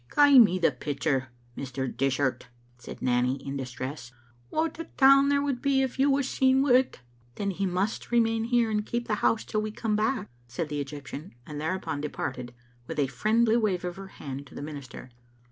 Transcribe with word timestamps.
"Gie 0.15 0.39
me 0.39 0.57
the 0.57 0.71
pitcher, 0.71 1.27
Mr. 1.55 1.85
Dishart," 1.95 2.47
said 2.79 3.03
Nanny, 3.03 3.35
in 3.45 3.55
distress. 3.55 4.11
"What 4.49 4.79
a 4.79 4.85
town 4.85 5.29
there 5.29 5.43
would 5.43 5.61
be 5.61 5.83
if 5.83 5.99
you 5.99 6.09
was 6.09 6.27
seen 6.27 6.63
wi't!"" 6.63 7.01
Then 7.35 7.51
he 7.51 7.67
must 7.67 8.09
remain 8.09 8.45
here 8.45 8.71
and 8.71 8.83
keep 8.83 9.07
the 9.07 9.13
house 9.21 9.45
till 9.45 9.61
we 9.61 9.69
come 9.69 9.95
back," 9.95 10.27
said 10.47 10.69
the 10.69 10.81
Egyptian, 10.81 11.35
and 11.45 11.61
thereupon 11.61 12.01
departed, 12.01 12.51
with 12.87 12.97
a 12.97 13.05
friendly 13.05 13.55
wave 13.57 13.85
of 13.85 13.97
her 13.97 14.07
hand 14.07 14.47
to 14.47 14.55
the 14.55 14.63
minister. 14.63 15.11